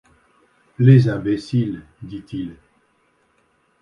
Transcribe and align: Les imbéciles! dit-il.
Les 0.79 1.09
imbéciles! 1.09 1.83
dit-il. 2.01 2.55